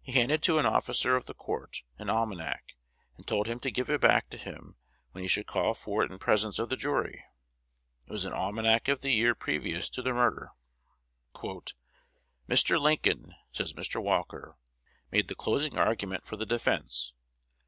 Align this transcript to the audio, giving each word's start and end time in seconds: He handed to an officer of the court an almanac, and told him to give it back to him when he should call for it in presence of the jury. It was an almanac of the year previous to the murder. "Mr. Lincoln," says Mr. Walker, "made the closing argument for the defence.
He 0.00 0.12
handed 0.12 0.44
to 0.44 0.60
an 0.60 0.66
officer 0.66 1.16
of 1.16 1.26
the 1.26 1.34
court 1.34 1.82
an 1.98 2.08
almanac, 2.08 2.76
and 3.16 3.26
told 3.26 3.48
him 3.48 3.58
to 3.58 3.70
give 3.72 3.90
it 3.90 4.00
back 4.00 4.30
to 4.30 4.36
him 4.38 4.76
when 5.10 5.22
he 5.24 5.28
should 5.28 5.48
call 5.48 5.74
for 5.74 6.04
it 6.04 6.12
in 6.12 6.20
presence 6.20 6.60
of 6.60 6.68
the 6.68 6.76
jury. 6.76 7.24
It 8.06 8.12
was 8.12 8.24
an 8.24 8.32
almanac 8.32 8.86
of 8.86 9.00
the 9.00 9.10
year 9.10 9.34
previous 9.34 9.88
to 9.90 10.02
the 10.02 10.12
murder. 10.14 10.52
"Mr. 12.48 12.80
Lincoln," 12.80 13.34
says 13.50 13.72
Mr. 13.72 14.00
Walker, 14.00 14.56
"made 15.10 15.26
the 15.26 15.34
closing 15.34 15.76
argument 15.76 16.22
for 16.24 16.36
the 16.36 16.46
defence. 16.46 17.12